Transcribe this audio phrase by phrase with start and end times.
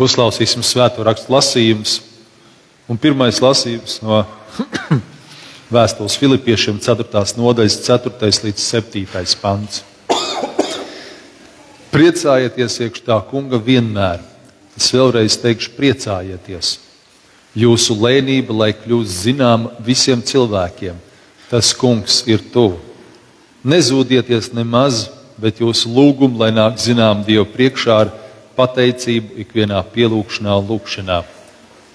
[0.00, 1.98] Uzklausīsim svēto rakstu lasījumus.
[2.88, 4.22] Un pirmais lasījums no
[5.74, 7.04] vēstules Filipiešiem 4.
[7.36, 8.30] nodaļas 4.
[8.46, 9.04] līdz 7.
[9.42, 9.82] pants.
[11.92, 14.22] Priecājieties iekš tā kunga vienmēr.
[14.78, 16.78] Es vēlreiz teikšu, priecājieties.
[17.60, 20.96] Jūsu lēnība, lai kļūst zināma visiem cilvēkiem,
[21.50, 22.78] tas kungs ir tuvu.
[23.68, 28.14] Nezūdieties nemaz, bet jūsu lūgumu, lai nāk zinām Dievu priekšā ar
[28.60, 31.20] pateicību ikvienā pielūgšanā un lūgšanā.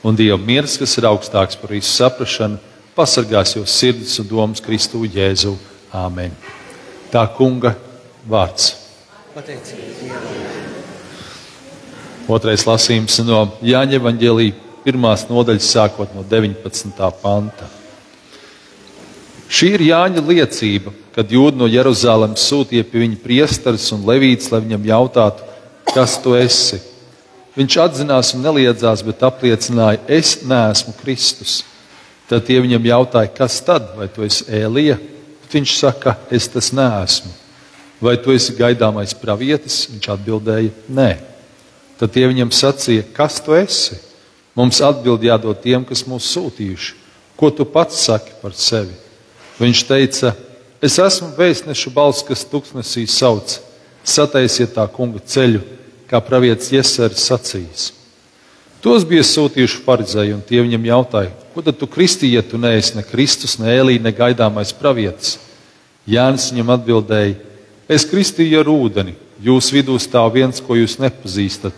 [0.05, 2.59] Un Dieva miers, kas ir augstāks par visu saprašanu,
[2.98, 5.55] pasargās jūs sirdis un domas Kristu Jēzu.
[5.95, 6.34] Āmen.
[7.12, 7.75] Tā kunga
[8.27, 8.73] vārds.
[12.27, 14.52] Otrais lasījums no Jāņa Evangelī,
[14.86, 17.09] pirmās nodaļas, sākot no 19.
[17.22, 17.70] panta.
[19.45, 24.63] Šī ir Jāņa liecība, kad jūda no Jeruzalemes sūtīja pie viņa priesteris un levīts, lai
[24.66, 25.45] viņam jautātu,
[25.95, 26.81] kas tu esi.
[27.55, 31.62] Viņš atzinās un neliedzās, bet apliecināja, es neesmu Kristus.
[32.28, 34.97] Tad tie viņam jautāja, kas tad, vai tu esi Ēlija?
[35.53, 37.31] Viņš saka, es tas neesmu.
[38.03, 39.86] Vai tu esi gaidāmais pravietis?
[39.94, 41.14] Viņš atbildēja, nē.
[41.95, 43.95] Tad tie viņam sacīja, kas tu esi?
[44.56, 46.91] Mums atbild jādod tiem, kas mūs sūtījuši.
[47.39, 48.95] Ko tu pats saki par sevi?
[49.59, 50.34] Viņš teica,
[50.84, 53.58] es esmu vēstnešu balss, kas tuksnesī sauc.
[54.03, 55.64] Sataisiet tā kunga ceļu,
[56.09, 57.86] kā pravietis Jēzus sacījis.
[58.86, 62.94] Tos bija sūtījuši farizēji, un tie viņam jautāja, ko tad tu kristīji, ja tu neesi
[62.94, 65.39] ne Kristus, ne Elīja, ne gaidāmais pravietis?
[66.06, 67.34] Jānis viņam atbildēja,
[67.89, 71.73] es kristīju ar ūdeni, jūs vidū stāv viens, ko jūs nepazīstat,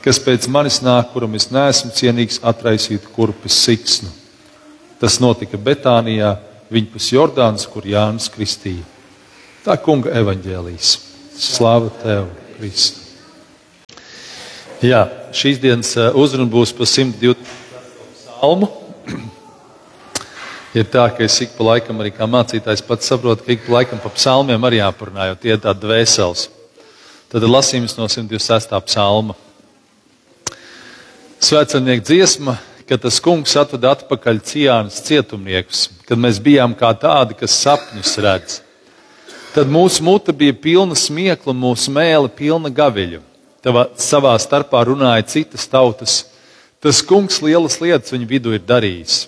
[0.00, 4.08] kas pēc manis nāk, kuram es neesmu cienīgs atraisīt kurpes siksnu.
[4.96, 6.38] Tas notika Betānijā,
[6.72, 8.86] viņpus Jordānas, kur Jānis kristīja.
[9.66, 10.94] Tā kunga evaņģēlīs.
[11.36, 13.05] Slāva tev, Kristu!
[14.84, 17.38] Jā, šīs dienas uzruna būs par 120.
[18.26, 18.66] psalmu.
[20.76, 23.78] Ir tā, ka es ik pa laikam arī kā mācītājs pats saprotu, ka ik pa
[23.78, 26.42] laikam pa psalmiem arī jāparunā, jo tie ir tādi dvēseles.
[27.32, 28.74] Tad ir lasījums no 126.
[28.90, 29.36] psalma.
[31.40, 37.56] Svētceļnieku dziesma, kad tas kungs atveda atpakaļ Cijānas cietumniekus, kad mēs bijām kā tādi, kas
[37.62, 38.58] sapņus redz.
[39.56, 43.22] Tad mūsu mute bija pilna smiekla mūsu mēlē pilna gaviļu
[43.66, 46.20] tavā, savā starpā runāja citas tautas.
[46.82, 49.24] Tas kungs lielas lietas viņu vidū ir darījis.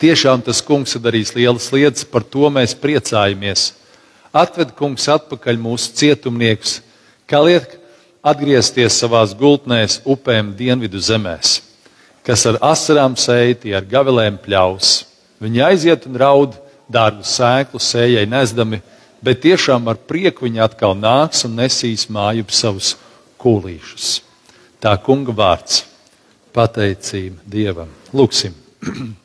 [0.00, 3.74] Tiešām tas kungs ir darījis lielas lietas, par to mēs priecājamies.
[4.32, 6.78] Atved kungs atpakaļ mūsu cietumniekus,
[7.28, 7.74] kā liek
[8.24, 11.58] atgriezties savās gultnēs upēm dienvidu zemēs,
[12.24, 15.02] kas ar asarām sēti, ar gavilēm pļaus.
[15.42, 16.56] Viņi aiziet un raud
[16.88, 18.80] dārgu sēklu sējai nesdami,
[19.20, 22.94] bet tiešām ar prieku viņi atkal nāks un nesīs māju savus
[23.40, 24.20] kūlīšus.
[24.80, 25.84] Tā kunga vārds-
[26.56, 27.88] pateicība Dievam.
[28.12, 28.54] Lūksim!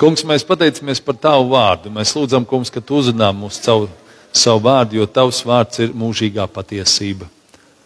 [0.00, 1.88] Kungs, mēs pateicamies par Tavu vārdu.
[1.92, 3.88] Mēs lūdzam, Kungs, ka Tu uzrunā mūs caur
[4.36, 7.24] savu vārdu, jo Tavs vārds ir mūžīgā patiesība.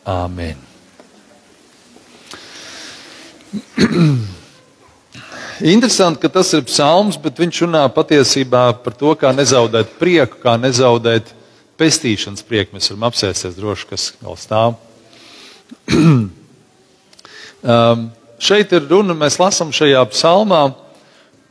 [0.02, 0.58] Āmen!
[5.60, 10.56] Interesanti, ka tas ir psalms, bet viņš runā patiesībā par to, kā nezaudēt prieku, kā
[10.58, 11.34] nezaudēt
[11.80, 12.74] pestīšanas prieku.
[12.76, 14.89] Mēs varam apsēsties droši, kas vēl stāv.
[17.62, 18.06] Um,
[18.40, 20.62] šeit ir runa, mēs lasām šajā psalmā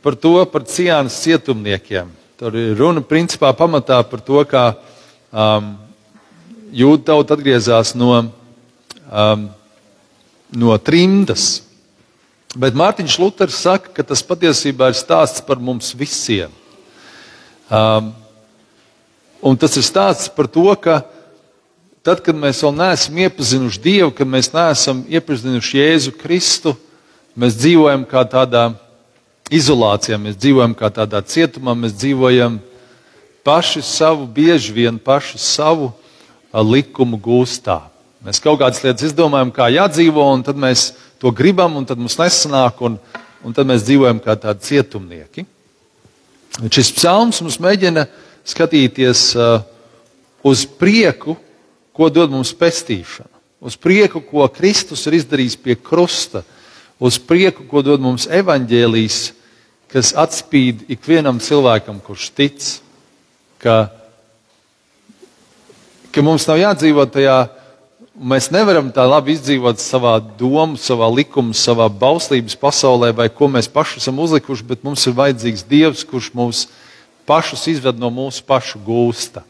[0.04, 2.10] par to, par ciānas cietumniekiem.
[2.40, 4.72] Tur ir runa principā pamatā par to, kā
[5.28, 5.74] um,
[6.72, 8.14] jūda tauta atgriezās no,
[9.10, 9.48] um,
[10.56, 11.62] no trimdas.
[12.56, 16.50] Bet Mārtiņš Luters saka, ka tas patiesībā ir stāsts par mums visiem.
[17.70, 18.10] Um,
[19.46, 21.04] un tas ir stāsts par to, ka
[22.06, 26.74] tad, kad mēs vēl neesam iepazinuši Dievu, kad mēs neesam iepazinuši Jēzu Kristu,
[27.36, 28.70] mēs dzīvojam kā tādā
[29.52, 32.60] izolācijā, mēs dzīvojam kā tādā cietumā, mēs dzīvojam
[33.46, 35.90] paši savu, bieži vien paši savu
[36.52, 37.80] likumu gūstā.
[38.24, 40.90] Mēs kaut kādas lietas izdomājam, kā jādzīvo, un tad mēs
[41.20, 42.98] to gribam, un tad mums nesanāk, un,
[43.44, 45.46] un tad mēs dzīvojam kā tādi cietumnieki.
[46.68, 48.04] Šis psalms mums mēģina
[48.50, 49.62] skatīties uh,
[50.44, 51.36] uz prieku,
[51.96, 56.42] ko dod mums pestīšana, uz prieku, ko Kristus ir izdarījis pie krusta,
[57.00, 59.20] uz prieku, ko dod mums evaņģēlīs,
[59.90, 62.66] kas atspīd ikvienam cilvēkam, kurš tic,
[63.60, 63.90] ka,
[66.14, 67.38] ka mums nav jādzīvot tajā,
[68.20, 73.68] mēs nevaram tā labi izdzīvot savā domu, savā likuma, savā bauslības pasaulē, vai ko mēs
[73.72, 76.66] paši esam uzlikuši, bet mums ir vajadzīgs Dievs, kurš mūs
[77.26, 79.44] pašus izved no mūsu pašu gūsta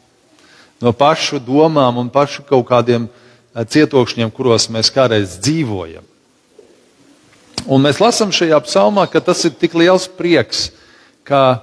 [0.81, 6.05] no pašu domām un pašu kaut kādiem eh, cietokšņiem, kuros mēs kādreiz dzīvojam.
[7.69, 10.71] Un mēs lasām šajā psalmā, ka tas ir tik liels prieks,
[11.27, 11.61] ka,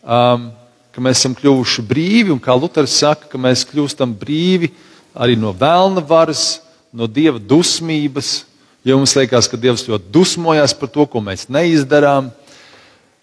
[0.00, 0.48] um,
[0.88, 4.72] ka mēs esam kļuvuši brīvi, un kā Luters saka, ka mēs kļūstam brīvi
[5.14, 6.62] arī no vēlna varas,
[6.94, 8.44] no dieva dusmības,
[8.86, 12.30] jo mums liekas, ka Dievs ļoti dusmojas par to, ko mēs neizdarām.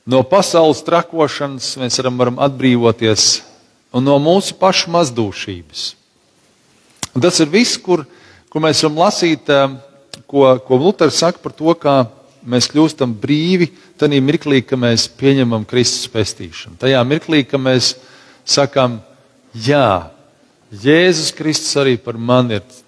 [0.06, 3.42] No pasaules trakošanas mēs varam, varam atbrīvoties
[3.92, 5.84] un no mūsu pašu mazdūšības.
[7.12, 8.06] Un tas ir viss, kur,
[8.52, 9.78] kur mēs varam lasīt, um,
[10.32, 12.06] ko, ko Luters saka par to, kā
[12.48, 16.80] mēs kļūstam brīvi tajā mirklī, kad mēs pieņemam Kristus pestīšanu.
[16.82, 17.94] Tajā mirklī, kad mēs
[18.48, 19.00] sakam,
[19.54, 20.10] jā,
[20.72, 22.80] Jēzus Kristus arī par mani ir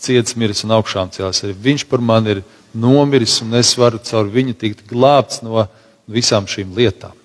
[0.00, 1.40] ciets, miris un augšām cēlās.
[1.40, 2.42] Viņš par mani ir
[2.76, 5.64] nomiris, un es varu caur viņu tikt glābts no
[6.10, 7.16] visām šīm lietām.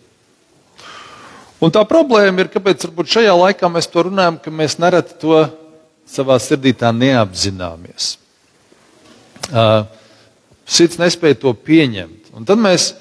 [1.64, 5.46] Un tā problēma ir, kāpēc šajā laikā mēs to runājam, ka mēs nereti to
[6.10, 8.16] savā sirdī tā neapzināmies.
[9.50, 9.86] Uh,
[10.68, 12.34] sirds nespēja to pieņemt.
[12.36, 12.92] Un tad mēs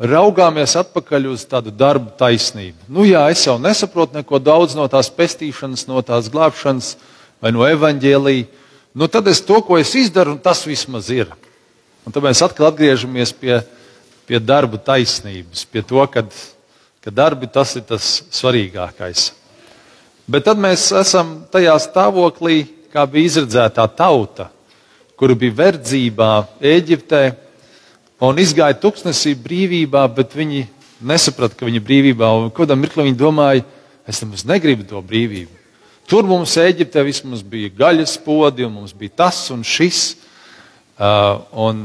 [0.00, 2.88] raugāmies atpakaļ uz tādu darbu taisnību.
[2.88, 6.94] Nu, jā, es jau nesaprotu neko daudz no tās pestīšanas, no tās glābšanas
[7.42, 8.48] vai no evaņģēlīja.
[8.94, 11.30] Nu, tad es to, ko es izdaru, un tas vismaz ir.
[12.06, 13.60] Un tad mēs atkal atgriežamies pie,
[14.28, 16.30] pie darba taisnības, pie to, kad
[17.04, 19.28] ka darbi tas ir tas svarīgākais.
[20.24, 24.46] Bet tad mēs esam tajā stāvoklī, kā bija izredzētā tauta,
[25.20, 26.30] kura bija verdzībā
[26.64, 27.20] Eģiptē
[28.24, 30.62] un izgāja tuksnesī brīvībā, bet viņi
[31.04, 32.30] nesaprata, ka viņi ir brīvībā.
[32.40, 33.66] Un kādā mirklī viņi domāja,
[34.08, 35.60] es nemaz negribu to brīvību.
[36.08, 40.14] Tur mums Eģiptē vismaz bija gaļas podi, un mums bija tas un šis.
[40.96, 41.84] Uh, un,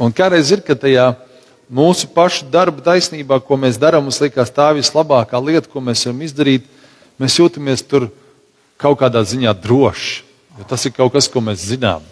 [0.00, 1.10] un kādreiz ir, ka tajā
[1.70, 6.22] mūsu pašu darba taisnībā, ko mēs darām, mums liekas tā vislabākā lieta, ko mēs varam
[6.26, 6.66] izdarīt,
[7.18, 8.08] mēs jūtamies tur
[8.80, 10.22] kaut kādā ziņā droši.
[10.68, 12.04] Tas ir kaut kas, ko mēs zinām.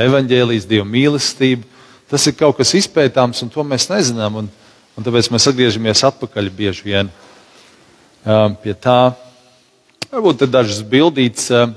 [0.00, 1.66] Evangelijas, Dieva mīlestība,
[2.08, 4.42] tas ir kaut kas izpētāms, un to mēs nezinām.
[4.42, 4.50] Un,
[4.96, 7.10] un tāpēc mēs atgriežamies atpakaļ bieži vien
[8.24, 9.12] um, pie tā.
[10.12, 11.50] Varbūt te dažas bildītas.
[11.52, 11.74] Um,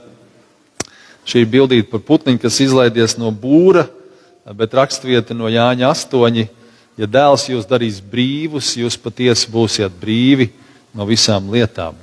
[1.27, 3.87] šī ir bildīta par putniņu, kas izlaidies no būra,
[4.55, 6.58] bet rakstvieta no Jāņa 8
[6.99, 10.49] ja dēls jūs darīs brīvus, jūs patiesi būsiet brīvi
[10.95, 11.95] no visām lietām.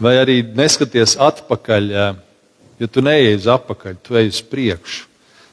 [0.00, 1.90] Vai arī neskaties atpakaļ,
[2.80, 5.08] ja tu neej uz atpakaļ, tu ej uz priekšu.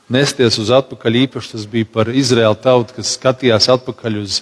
[0.10, 4.40] Nesties uz atpakaļ, īpaši tas bija par Izraēlu tautu, kas skatījās atpakaļ uz,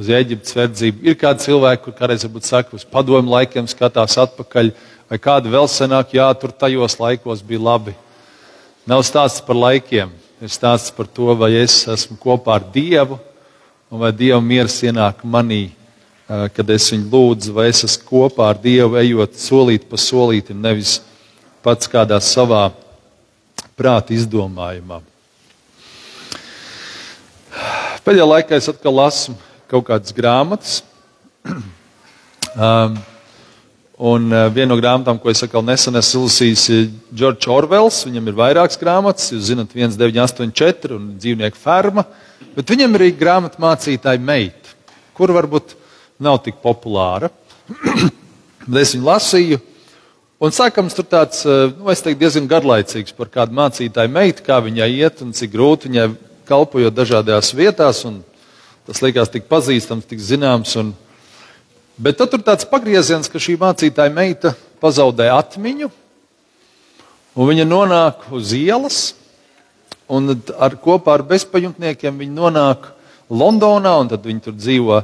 [0.00, 1.04] uz Eģiptes verdzību.
[1.06, 4.72] Ir kādi cilvēki, kur kādreiz varbūt saka, uz padomu laikiem skatās atpakaļ,
[5.12, 7.94] vai kādi vēl senāk, jā, tur tajos laikos bija labi.
[8.90, 10.10] Nav stāsts par laikiem,
[10.42, 13.20] ir stāsts par to, vai es esmu kopā ar Dievu,
[13.94, 15.68] un vai Dieva miers ienāk manī,
[16.26, 20.96] kad es viņu lūdzu, vai es esmu kopā ar Dievu, ejot solīt pa solītam, nevis
[21.62, 22.64] pats kādā savā
[23.78, 24.98] prāta izdomājumā.
[28.02, 29.36] Pēdējā laikā es atkal lasu
[29.70, 30.80] kaut kādas grāmatas.
[32.58, 32.98] um,
[33.94, 38.00] Un uh, viena no grāmatām, ko es atkal nesen esmu izlasījis, ir Džordžs Orvels.
[38.08, 42.02] Viņam ir vairākas grāmatas, jūs zināt, 1984 un dzīvnieku ferma.
[42.56, 44.74] Bet viņam ir arī grāmatu mācītāja meita,
[45.14, 45.76] kur varbūt
[46.18, 47.30] nav tik populāra.
[48.82, 49.60] es viņu lasīju,
[50.42, 54.58] un sākams tur tāds, uh, nu, es teiktu, diezgan garlaicīgs par kādu mācītāju meitu, kā
[54.64, 56.08] viņai iet un cik grūti viņai
[56.50, 58.02] kalpojot dažādās vietās.
[58.90, 60.74] Tas likās tik pazīstams, tik zināms.
[60.82, 60.96] Un,
[61.94, 64.50] Bet tad tur tāds pagrieziens, ka šī mācītāja meita
[64.82, 65.90] pazaudē atmiņu,
[67.38, 69.12] un viņa nonāk uz ielas,
[70.10, 72.90] un ar, kopā ar bezpajumtniekiem viņa nonāk
[73.30, 74.98] Londonā, un tad viņi tur dzīvo.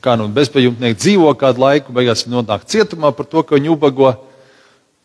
[0.00, 4.14] Kā nu bezpajumtnieki dzīvo kādu laiku, beigās viņi nonāk cietumā par to, ka viņi ubago.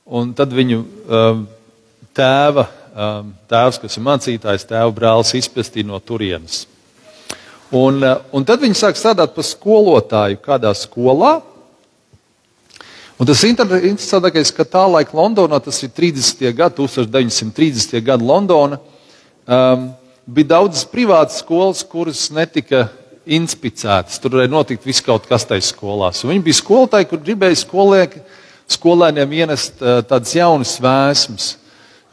[0.04, 1.44] Un tad viņu um,
[2.16, 6.64] tēva, um, tēvs, kas ir mācītājs, tēva brālis izpestīja no turienes.
[7.74, 11.40] Un, eh, un tad viņi sāk strādāt par skolotāju kādā skolā.
[13.18, 16.52] Un tas interesantākais, ka tā laika Londonā, tas ir 30.
[16.54, 18.02] gadi, 1930.
[18.02, 18.80] gada Londona,
[19.48, 19.88] um,
[20.26, 22.90] bija daudzas privātas skolas, kuras netika
[23.26, 24.20] inspicētas.
[24.22, 26.24] Tur varēja notikt viss kaut kas tajā skolās.
[26.24, 28.22] Un viņi bija skolotāji, kur gribēja skolēki,
[28.70, 31.54] skolēniem ienest uh, tādas jaunas vēsmas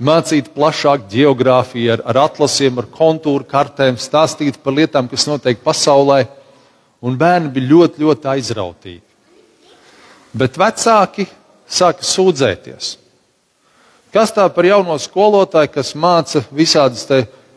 [0.00, 6.24] mācīt plašāk geogrāfiju, ar, ar atlasiem, ar kontūru kartēm, stāstīt par lietām, kas notiek pasaulē.
[7.00, 9.04] Un bērni bija ļoti, ļoti aizrautīgi.
[10.36, 11.24] Bet vecāki
[11.70, 12.96] sāka sūdzēties.
[14.12, 17.06] Kas tā par jauno skolotāju, kas māca visādas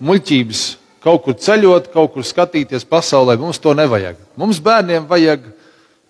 [0.04, 0.62] muļķības,
[1.04, 3.36] kaut kur ceļot, kaut kur skatīties pasaulē?
[3.42, 4.20] Mums to nevajag.
[4.38, 5.50] Mums bērniem vajag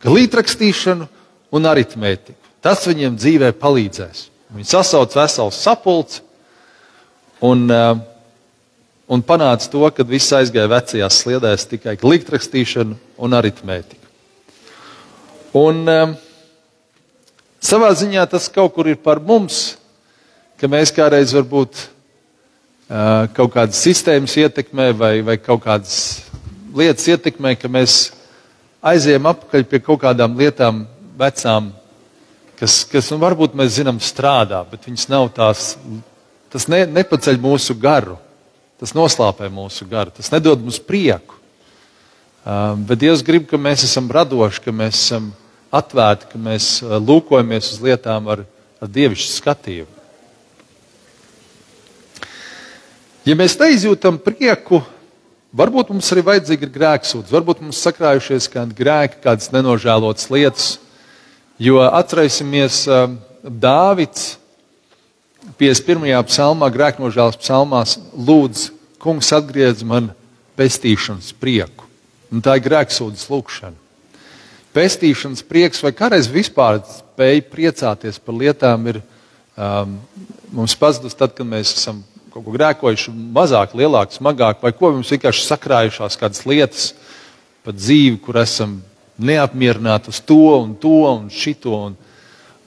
[0.04, 1.08] glītrakstīšanu
[1.54, 2.38] un aritmētiku.
[2.64, 4.28] Tas viņiem dzīvē palīdzēs.
[4.54, 6.22] Viņi sasauc veselu sapulci,
[7.42, 7.96] un, eh,
[9.10, 14.02] un panāca to, ka viss aizgāja vecajās sliedēs tikai liktrakstīšana un aritmētika.
[15.54, 16.14] Un um,
[17.62, 19.76] savā ziņā tas kaut kur ir par mums,
[20.58, 26.24] ka mēs kādreiz varbūt uh, kaut kādas sistēmas ietekmē vai, vai kaut kādas
[26.74, 28.14] lietas ietekmē, ka mēs
[28.82, 30.88] aizējām atpakaļ pie kaut kādām lietām,
[31.22, 31.70] vecām,
[32.60, 35.74] kas, kas nu, varbūt mēs zinām strādā, bet viņas nav tās,
[36.54, 38.20] tas ne, nepaceļ mūsu garu.
[38.82, 41.38] Tas noslāpē mūsu garu, tas nedod mums prieku.
[42.44, 45.30] Uh, bet Dievs grib, ka mēs esam radoši, ka mēs esam
[45.72, 48.44] atvērti, ka mēs uh, lūkojamies uz lietām ar,
[48.84, 49.94] ar dievišķu skatījumu.
[53.24, 54.82] Ja mēs neizjūtam prieku,
[55.56, 60.74] varbūt mums arī vajadzīga ir grēksūdz, varbūt mums sakrājušies kādi grēki, kādas nenožēlotas lietas.
[61.62, 63.12] Jo atcerēsimies, uh,
[63.46, 64.40] Dāvids
[65.60, 66.10] 51.
[66.26, 70.10] psalmā, grēknožēlas psalmās, lūdz, kungs atgriez man
[70.58, 71.86] pestīšanas prieku.
[72.34, 73.78] Un tā ir grēksūdzes lūkšana.
[74.74, 79.04] Pestīšanas prieks vai kādreiz vispār spēja priecāties par lietām ir
[79.54, 80.00] um,
[80.50, 82.00] mums pazudus tad, kad mēs esam
[82.34, 86.90] kaut ko grēkojuši mazāk, lielāk, smagāk, vai ko mums vienkārši sakrājušās kādas lietas
[87.62, 88.80] par dzīvi, kur esam
[89.26, 91.74] neapmierināti uz to un to un šito.
[91.90, 91.96] Un,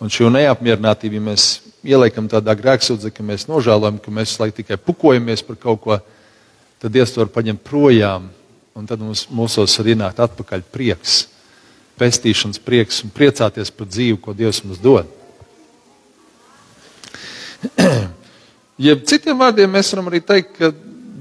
[0.01, 1.47] un šo neapmierinātību, ja mēs
[1.87, 5.99] ieliekam tādā grēksūdzē, ka mēs nožēlojam, ka mēs laikam tikai pukojamies par kaut ko,
[6.83, 8.31] tad Dievs to var paņemt projām.
[8.77, 11.23] Un tad mums, mūsos var ienākt atpakaļ prieks,
[11.97, 15.09] pestīšanas prieks un priecāties par dzīvi, ko Dievs mums dod.
[18.87, 20.69] Jeb citiem vārdiem mēs varam arī teikt, ka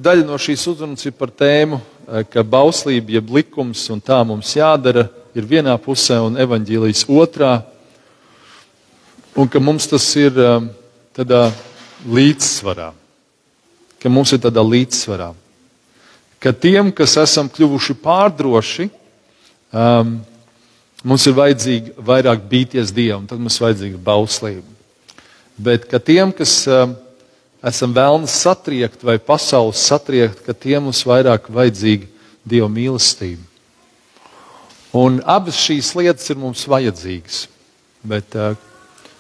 [0.06, 4.52] daļa no šīs uzrunas ir par tēmu, eh, ka bauslība, jeb likums un tā mums
[4.58, 7.60] jādara, ir vienā pusē un evaņģīlijas otrā
[9.36, 10.70] un ka mums tas ir um,
[11.16, 11.50] tādā
[12.08, 12.92] līdzsvarā.
[14.00, 15.34] Ka mums ir tādā līdzsvarā.
[16.40, 18.88] Ka tiem, kas esam kļuvuši pārdroši,
[19.76, 20.20] um,
[21.04, 24.68] mums ir vajadzīgi vairāk bīties Dievam, tad mums ir vajadzīga bauslība.
[25.56, 26.96] Bet ka tiem, kas um,
[27.66, 32.08] esam vēlni satriekt vai pasaules satriekt, ka tiem mums vairāk vajadzīga
[32.46, 33.55] Dieva mīlestība.
[34.96, 37.42] Un abas šīs lietas ir mums vajadzīgas.
[38.06, 38.56] Bet, uh,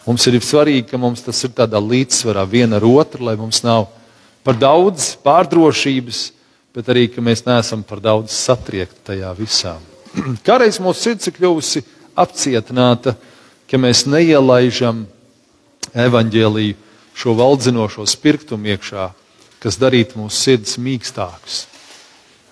[0.06, 3.88] Mums ir svarīgi, ka mums tas ir tādā līdzsvarā viena ar otru, lai mums nav
[4.46, 6.20] par daudz pārdrošības,
[6.78, 9.74] bet arī, ka mēs neesam par daudz satriekti tajā visā.
[10.46, 11.82] Kādreiz mūsu sirds ir kļuvusi
[12.22, 13.16] apcietināta,
[13.66, 15.08] ka mēs neielaižam
[16.06, 16.78] evaņģēlīju
[17.18, 19.08] šo valdzinošo spirktumu iekšā,
[19.64, 21.64] kas darītu mūsu sirdis mīkstākus.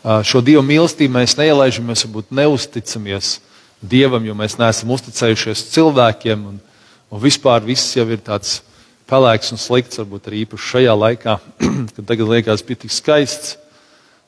[0.04, 3.38] Šo dievu mīlestību mēs neielaižam, mēs varbūt neusticamies
[3.80, 6.46] dievam, jo mēs neesam uzticējušies cilvēkiem.
[6.52, 6.62] Un,
[7.14, 8.64] Un vispār viss jau ir tāds
[9.06, 11.36] pelēks un slikts, varbūt arī īpaši šajā laikā,
[11.94, 13.52] kad tagad liekas, bija tik skaists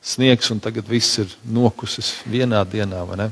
[0.06, 3.26] sniegs, un tagad viss ir nokusis vienā dienā, vai ne?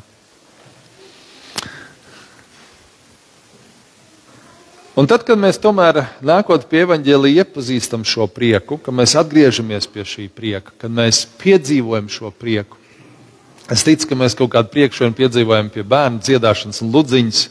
[4.95, 10.05] Un tad, kad mēs tomēr nākot pie evaņģēlīja iepazīstam šo prieku, kad mēs atgriežamies pie
[10.07, 12.79] šī prieka, kad mēs piedzīvojam šo prieku,
[13.75, 17.43] es ticu, ka mēs kaut kādu priekšroju piedzīvojam pie bērnu dziedāšanas un ludziņas,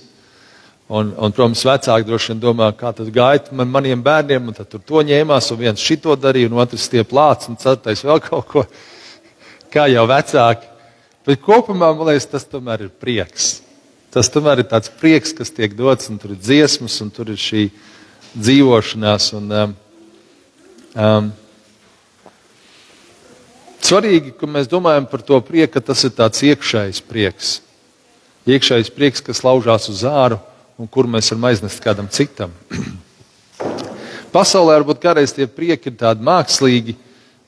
[0.94, 4.68] Un, un, protams, vecāki droši vien domā, kā tas gāja man, maniem bērniem, un tad
[4.70, 8.50] tur to ņēmās, un viens šito darīja, un otrs tie plāts, un ceturtais vēl kaut
[8.52, 8.64] ko.
[9.74, 10.68] Kā jau vecāki.
[11.26, 13.56] Bet kopumā, man liekas, tas tomēr ir prieks.
[14.14, 17.40] Tas tomēr ir tāds prieks, kas tiek dots, un tur ir dziesmas, un tur ir
[17.42, 17.64] šī
[18.38, 19.30] dzīvošanās.
[19.40, 19.74] Un, um,
[20.94, 21.32] um,
[23.82, 27.56] svarīgi, ka mēs domājam par to prieku, ka tas ir tāds iekšējs prieks.
[28.46, 30.38] Iekšējs prieks, kas laužās uz āru
[30.78, 32.54] un kur mēs varam aiznest kādam citam.
[34.36, 36.96] Pasaulē varbūt kādreiz tie prieki ir tādi mākslīgi,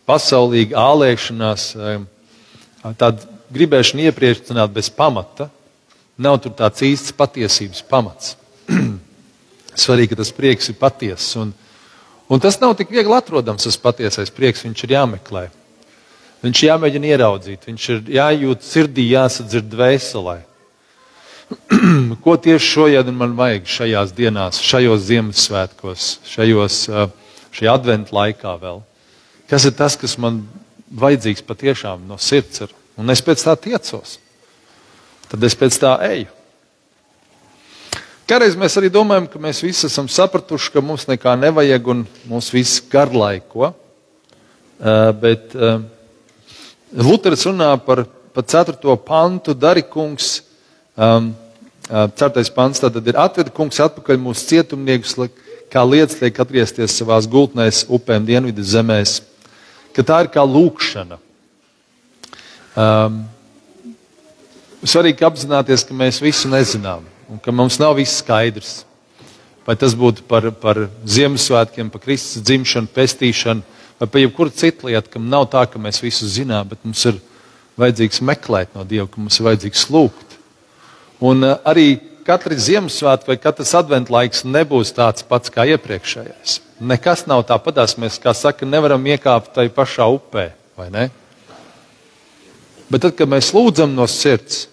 [0.06, 1.70] pasaulīgi ālēšanās,
[2.98, 5.50] tāda gribēšana iepriecināt bez pamata.
[6.22, 8.36] Nav tur tāds īsts patiesības pamats.
[9.84, 11.36] Svarīgi, ka tas prieks ir patiess.
[11.42, 11.52] Un,
[12.32, 14.64] un tas nav tik viegli atrodams, tas patiesais prieks.
[14.64, 15.46] Viņš ir jāmeklē.
[16.46, 20.38] Viņš ir jāmēģina ieraudzīt, viņš ir jājūt sirdī, jāsadzird dvēselē.
[22.24, 26.80] ko tieši šodien man vajag šajās dienās, šajos Ziemassvētkos, šajos,
[27.56, 28.82] šajā adventu laikā vēl.
[29.50, 30.44] Kas ir tas, kas man
[30.90, 32.74] vajadzīgs patiešām no sirds ir?
[32.98, 34.18] Un es pēc tā tiecos.
[35.32, 36.32] Tad es pēc tā eju.
[38.26, 42.50] Kādreiz mēs arī domājam, ka mēs visi esam sapratuši, ka mums nekā nevajag un mums
[42.54, 43.70] viss garlaiko.
[44.76, 45.78] Uh, bet uh,
[46.96, 48.04] Luters runā par,
[48.34, 48.98] par 4.
[49.06, 50.42] pantu, dari kungs
[50.96, 51.36] Um,
[51.92, 55.18] uh, Ceturtais pants tad ir atveda kungs atpakaļ mūsu cietumniekus,
[55.68, 59.20] kā lietas liek atgriezties savās gultnēs, upēm, dienvidu zemēs.
[59.92, 61.20] ka tā ir kā lūkšana.
[62.76, 63.24] Um,
[64.90, 68.84] svarīgi apzināties, ka mēs visu nezinām un ka mums nav viss skaidrs.
[69.66, 73.64] Vai tas būtu par, par Ziemassvētkiem, par Kristus dzimšanu, pestīšanu,
[73.98, 77.18] vai par jebkuru citu lietu, kam nav tā, ka mēs visu zinām, bet mums ir
[77.82, 80.38] vajadzīgs meklēt no Dieva, ka mums ir vajadzīgs lūgt.
[81.26, 81.96] Un uh, arī
[82.28, 86.60] katrs Ziemassvētku vai katrs adventu laiks nebūs tāds pats kā iepriekšējais.
[86.86, 87.96] Nekas nav tāpatās.
[88.02, 91.10] Mēs, kā saka, nevaram iekāpt tajā pašā upē, vai ne?
[92.92, 94.68] Bet tad, kad mēs lūdzam no sirds,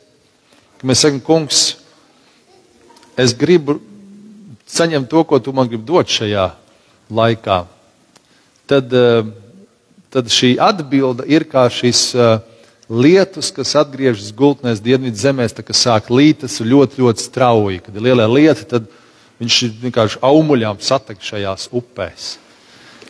[0.83, 1.77] kad mēs sakam, Kungs,
[3.15, 3.77] es gribu
[4.67, 6.49] saņemt to, ko tu man gribi dot šajā
[7.07, 7.59] laikā,
[8.67, 9.29] tad, eh,
[10.11, 12.41] tad šī atbilde ir kā šis uh,
[12.91, 17.81] lietus, kas atgriežas gultnēs dienvidu zemēs, tā kā sāk lītas ļoti, ļoti strauji.
[17.87, 18.91] Kad ir lielie lieti, tad
[19.41, 22.35] viņš ir vienkārši aumuļām satek šajās upēs.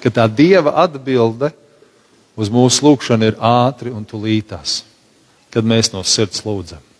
[0.04, 1.50] Ka tā dieva atbilde
[2.36, 4.82] uz mūsu lūgšanu ir ātri un tulītās,
[5.50, 6.91] kad mēs no sirds lūdzam.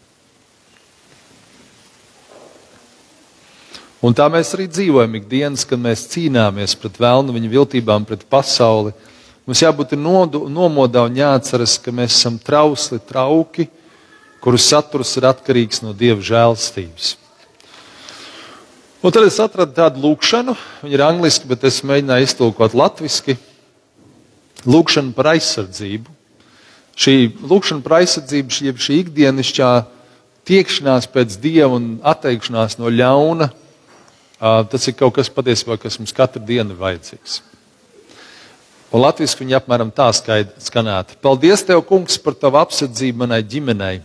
[4.03, 8.91] Un tā mēs arī dzīvojam ikdienas, kad mēs cīnāmies pret vēlnu, viņa viltībām, pret pasauli
[9.43, 13.67] Mums jābūt nodu, nomodā un jāatceras, ka mēs esam trausli, trauki,
[14.43, 17.17] kuru saturs ir atkarīgs no Dieva žēlstības.
[19.03, 20.55] Un tad es atradu tādu lūkšanu,
[20.85, 23.35] viņa ir angliski, bet es mēģināju iztulkot latviešu.
[24.63, 26.15] Lūkšana par aizsardzību.
[26.95, 29.73] Šī lūkšana par aizsardzību, šī, šī ikdienišķā
[30.47, 33.51] tiekšanās pēc dieva un atteikšanās no ļauna,
[34.43, 37.41] tas ir kaut kas patiesībā, kas mums katru dienu vajadzīgs.
[38.93, 41.17] Un latviešu viņa apmēram tā skanētu.
[41.25, 44.03] Paldies, Tev, Kungs, par Tavu apsardzību manai ģimenei.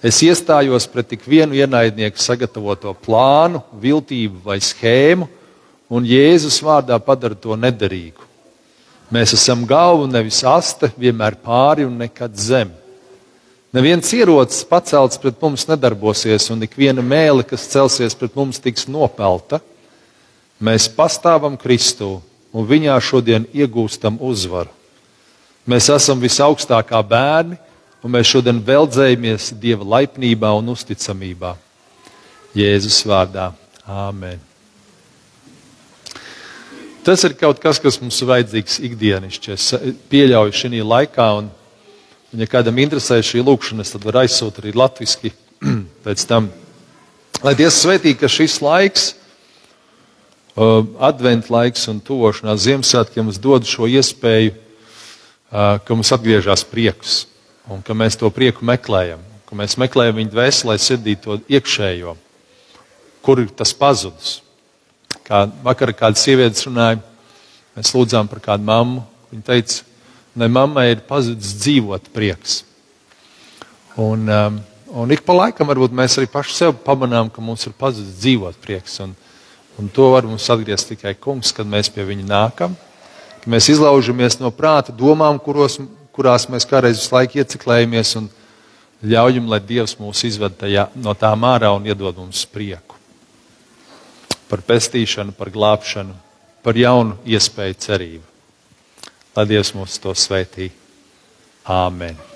[0.00, 5.28] Es iestājos pret tik vienu ienaidnieku sagatavoto plānu, viltību vai schēmu,
[5.92, 8.24] un Jēzus vārdā padara to nederīgu.
[9.12, 12.70] Mēs esam galva, nevis aste, vienmēr pāri un nekad zem.
[13.70, 18.88] Neviens ierocis pacelts pret mums nedarbosies, un ik viena mēle, kas celsies pret mums, tiks
[18.90, 19.60] nopelta.
[20.58, 22.16] Mēs pastāvam Kristū
[22.50, 24.72] un viņā šodien iegūstam uzvaru.
[25.70, 27.60] Mēs esam visaugstākā bērni,
[28.02, 31.54] un mēs šodien veldzējamies Dieva laipnībā un uzticamībā.
[32.56, 33.52] Jēzus vārdā.
[33.86, 34.40] Āmen.
[37.06, 39.54] Tas ir kaut kas, kas mums ir vajadzīgs ikdienišķi.
[39.54, 39.70] Es
[40.10, 41.48] pieļauju šī laikā, un,
[42.32, 45.32] un ja kādam interesē šī lūkšana, tad var aizsūtīt arī latviešu
[46.04, 46.50] pēc tam.
[47.40, 49.14] Lai Dievs svētī, ka šis laiks
[51.00, 54.52] adventu laiks un tuvošanās Ziemassvētkiem mums dod šo iespēju,
[55.50, 57.24] ka mums atgriežas prieks
[57.70, 62.16] un ka mēs to prieku meklējam, ka mēs meklējam viņu dvēselē, sirdī to iekšējo,
[63.22, 64.40] kur ir tas pazudis.
[65.26, 66.98] Kā vakar kāda sieviete runāja,
[67.76, 69.04] mēs lūdzām par kādu mammu.
[69.30, 69.84] Viņa teica,
[70.34, 72.60] ka mammai ir pazudis dzīvot prieks.
[74.00, 74.60] Un, um,
[75.02, 78.60] un ik pa laikam varbūt mēs arī paši sev pamanām, ka mums ir pazudis dzīvot
[78.62, 79.00] prieks.
[79.04, 79.16] Un,
[79.80, 82.74] Un to var mums atgriezt tikai kungs, kad mēs pie viņa nākam.
[83.48, 85.78] Mēs izlaužamies no prāta domām, kuros,
[86.12, 88.26] kurās mēs kādreiz visu laiku ieciklējamies un
[89.00, 92.98] ļaujam, lai Dievs mūs izved tajā, no tām ārā un iedod mums prieku.
[94.52, 96.12] Par pestīšanu, par glābšanu,
[96.60, 98.29] par jaunu iespēju cerību.
[99.36, 100.70] Lai Dievs mūs to svētī.
[101.70, 102.29] Āmen!